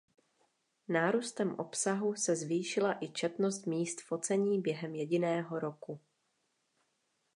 Nárůstem 0.87 1.55
obsahu 1.55 2.15
se 2.15 2.35
zvýšila 2.35 2.97
i 3.03 3.07
četnost 3.09 3.65
míst 3.65 4.01
focení 4.03 4.61
během 4.61 4.95
jediného 4.95 5.59
roku. 5.59 5.99